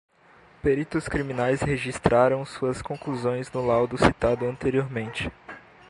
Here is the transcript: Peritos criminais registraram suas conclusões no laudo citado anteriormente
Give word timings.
Peritos 0.63 1.07
criminais 1.07 1.61
registraram 1.61 2.43
suas 2.43 2.81
conclusões 2.81 3.51
no 3.51 3.63
laudo 3.63 3.99
citado 3.99 4.47
anteriormente 4.47 5.29